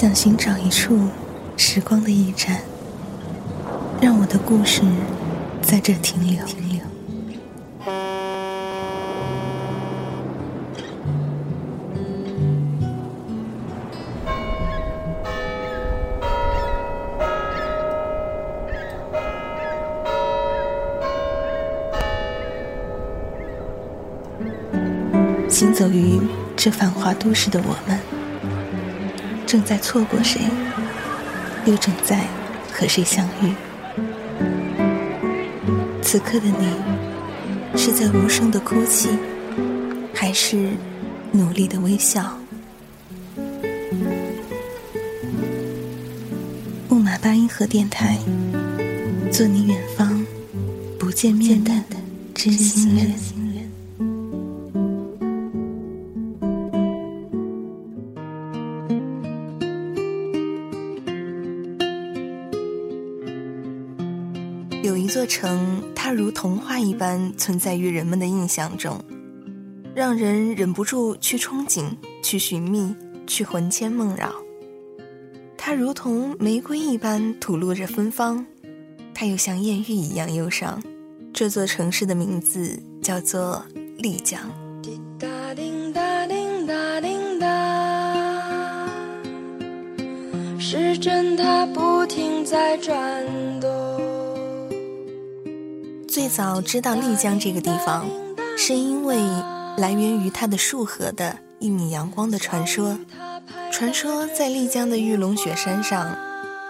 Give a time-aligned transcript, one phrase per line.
[0.00, 0.98] 想寻找一处
[1.58, 2.62] 时光的驿站，
[4.00, 4.80] 让我的故事
[5.60, 6.42] 在这停留。
[6.46, 6.80] 停留
[25.46, 26.18] 行走于
[26.56, 28.00] 这繁华都市的我们，
[29.50, 30.42] 正在错过谁，
[31.64, 32.24] 又正在
[32.72, 33.52] 和谁相遇？
[36.00, 36.68] 此刻的你，
[37.76, 39.08] 是在无声的哭泣，
[40.14, 40.68] 还是
[41.32, 42.38] 努力的微笑？
[46.88, 48.16] 木马八音盒电台，
[49.32, 50.24] 做你远方
[50.96, 51.72] 不见面的
[52.36, 53.39] 知心人。
[64.82, 68.98] 有一座城，它如童话一般存在于人们的印象中，
[69.94, 71.84] 让人忍不住去憧憬、
[72.22, 74.32] 去寻觅、去魂牵梦绕。
[75.58, 78.46] 它如同玫瑰一般吐露着芬芳，
[79.12, 80.82] 它又像艳遇一样忧伤。
[81.34, 83.62] 这座城市的名字叫做
[83.98, 84.40] 丽江。
[84.82, 88.88] 滴答滴答滴答滴答，
[90.58, 93.26] 时针它不停在转
[93.60, 93.79] 动。
[96.20, 98.06] 最早知道丽江这个地方，
[98.54, 99.16] 是因为
[99.78, 102.98] 来源于它的束河的一米阳光的传说。
[103.72, 106.14] 传说在丽江的玉龙雪山上，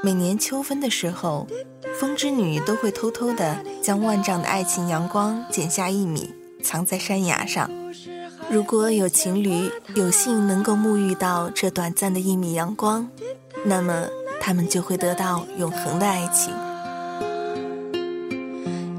[0.00, 1.48] 每年秋分的时候，
[1.98, 7.68] 风之女都会偷偷的将万丈的爱情阳光剪下一米，藏在山崖上。
[8.48, 13.08] 如果有情侣有幸能够沐浴到这短暂的一米阳光，
[13.64, 14.06] 那么
[14.40, 16.54] 他们就会得到永恒的爱情。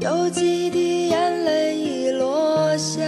[0.00, 3.02] 有几滴眼泪已落下。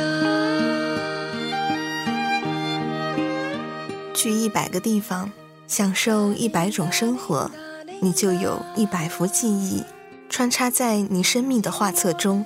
[4.13, 5.33] 去一百个地方，
[5.67, 7.51] 享受一百种生活，
[8.03, 9.83] 你就有一百幅记忆
[10.29, 12.45] 穿插在你生命的画册中。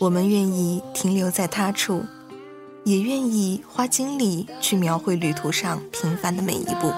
[0.00, 2.04] 我们愿意停留在他处，
[2.82, 6.92] 也愿意花精力去描绘旅途上平凡的每一步。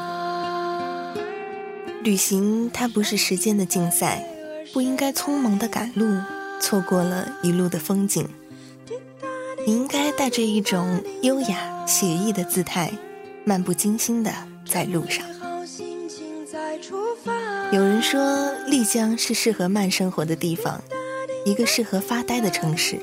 [2.03, 4.27] 旅行它不是时间的竞赛，
[4.73, 6.19] 不应该匆忙的赶路。
[6.65, 8.27] 错过了一路的风景，
[9.67, 12.91] 你应该带着一种优雅写意的姿态，
[13.45, 14.33] 漫不经心的
[14.67, 15.23] 在路上。
[17.71, 20.83] 有人说，丽江是适合慢生活的地方，
[21.45, 22.99] 一个适合发呆的城市。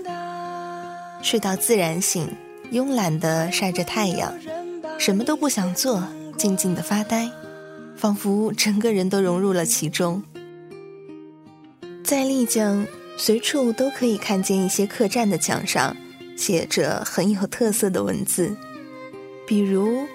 [1.21, 2.27] 睡到自然醒，
[2.71, 4.33] 慵懒的晒着太阳，
[4.97, 6.03] 什么都不想做，
[6.35, 7.29] 静静的发呆，
[7.95, 10.23] 仿佛整个人都融入了其中。
[12.03, 12.87] 在丽江。
[13.23, 15.95] 随处都可以看见一些客栈的墙上
[16.35, 18.57] 写着很有特色的文字，
[19.45, 20.07] 比如，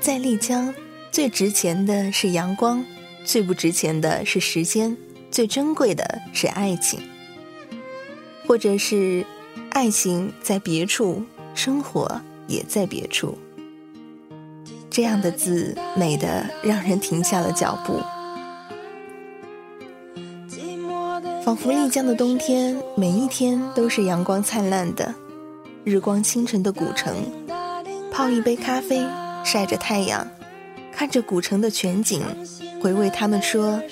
[0.00, 0.72] 在丽江，
[1.10, 2.86] 最值钱的是阳光，
[3.24, 4.96] 最不值钱的是时间，
[5.28, 7.00] 最珍贵的是爱情，
[8.46, 9.26] 或者是
[9.70, 11.24] 爱情在别处，
[11.56, 13.36] 生活也在别处。
[14.88, 18.00] 这样的字美得让人停下了脚步。
[21.50, 25.12] 仿佛丽江的冬天，每一天都是阳光灿烂的，
[25.82, 27.12] 日光清晨的古城，
[28.12, 29.04] 泡一杯咖啡，
[29.44, 30.24] 晒着太阳，
[30.92, 32.22] 看着古城的全景，
[32.80, 33.82] 回味他们说，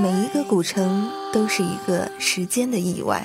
[0.00, 3.24] 每一个古城都是一个时间的意外。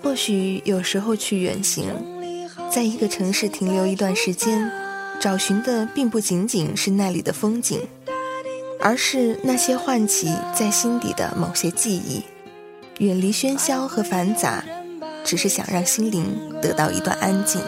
[0.00, 1.86] 或许有时候去远行，
[2.70, 4.70] 在一个城市停留一段时间，
[5.20, 7.80] 找寻的并不仅仅是那里的风景。
[8.82, 12.24] 而是那些唤起在心底的某些记忆，
[12.98, 14.64] 远离喧嚣和繁杂，
[15.24, 16.24] 只是想让心灵
[16.60, 17.62] 得到一段安静。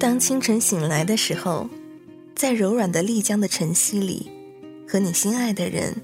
[0.00, 1.70] 当清晨醒来的时候，
[2.34, 4.28] 在柔软的丽江的晨曦里，
[4.88, 5.94] 和你心爱的人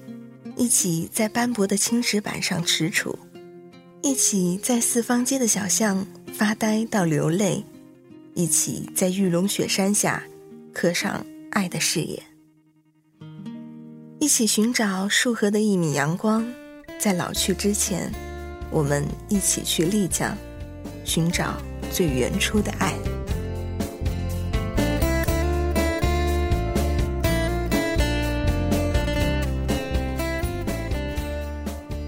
[0.55, 3.13] 一起在斑驳的青石板上踟蹰，
[4.05, 6.05] 一起在四方街的小巷。
[6.37, 7.63] 发呆到流泪，
[8.33, 10.21] 一起在玉龙雪山下
[10.73, 12.21] 刻上爱的誓言，
[14.19, 16.45] 一起寻找束河的一米阳光，
[16.99, 18.11] 在老去之前，
[18.69, 20.37] 我们一起去丽江，
[21.05, 21.55] 寻找
[21.89, 22.93] 最原初的爱。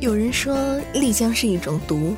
[0.07, 2.15] 有人说丽江是一种毒，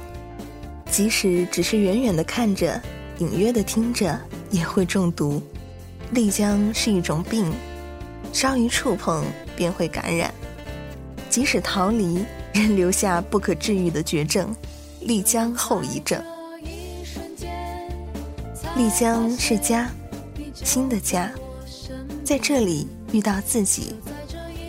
[0.91, 2.79] 即使只是远远的看着，
[3.17, 4.15] 隐约的听着，
[4.51, 5.41] 也会中毒。
[6.11, 7.51] 丽江是一种病，
[8.31, 9.25] 稍一触碰
[9.55, 10.31] 便会感染，
[11.31, 14.55] 即使逃离，仍留下不可治愈的绝症——
[15.01, 16.23] 丽江后遗症。
[18.77, 19.89] 丽江是家，
[20.53, 21.31] 新的家，
[22.23, 23.95] 在这里遇到自己，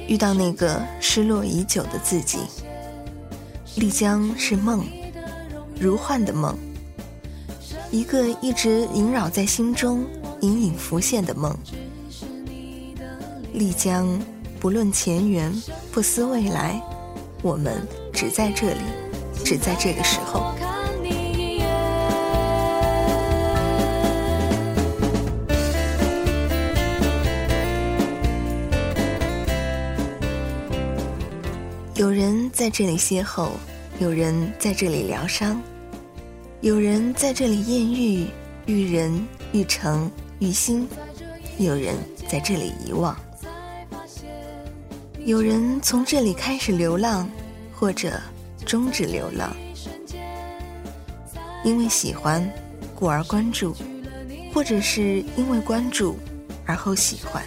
[0.08, 2.38] 遇到那个失落已久的自己。
[3.76, 4.84] 丽江是梦，
[5.78, 6.56] 如幻的梦，
[7.90, 10.04] 一个一直萦绕在心中、
[10.40, 11.56] 隐隐浮现的梦。
[13.52, 14.06] 丽江
[14.58, 15.52] 不论前缘，
[15.92, 16.80] 不思未来，
[17.42, 18.80] 我们只在这里，
[19.44, 20.52] 只在这个时候。
[32.00, 33.50] 有人在这里邂逅，
[33.98, 35.60] 有人在这里疗伤，
[36.62, 38.26] 有人在这里艳遇，
[38.64, 40.88] 遇人遇诚遇心，
[41.58, 41.94] 有人
[42.26, 43.14] 在这里遗忘，
[45.26, 47.28] 有人从这里开始流浪，
[47.70, 48.18] 或者
[48.64, 49.54] 终止流浪，
[51.62, 52.50] 因为喜欢
[52.94, 53.76] 故而关注，
[54.54, 56.16] 或者是因为关注
[56.64, 57.44] 而后喜欢，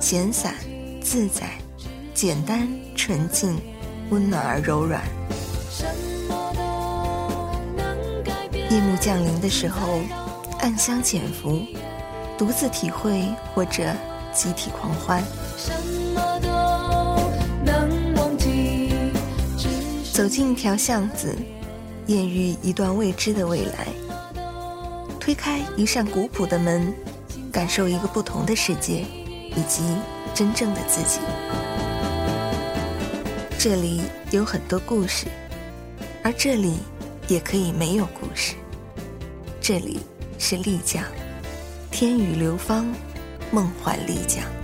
[0.00, 0.56] 闲散
[1.00, 1.48] 自在。
[2.16, 3.60] 简单、纯净、
[4.08, 5.02] 温暖而柔软。
[8.70, 10.00] 夜幕降临的时候，
[10.60, 11.60] 暗香潜伏，
[12.38, 13.22] 独自体会
[13.54, 13.92] 或者
[14.32, 15.22] 集体狂欢。
[20.10, 21.36] 走进一条巷子，
[22.06, 23.88] 艳遇一段未知的未来。
[25.20, 26.94] 推开一扇古朴的门，
[27.52, 29.04] 感受一个不同的世界，
[29.54, 29.82] 以及
[30.32, 31.20] 真正的自己。
[33.68, 35.26] 这里有很多故事，
[36.22, 36.78] 而这里
[37.26, 38.54] 也可以没有故事。
[39.60, 39.98] 这里
[40.38, 41.02] 是丽江，
[41.90, 42.86] 天宇流芳，
[43.50, 44.55] 梦幻丽江。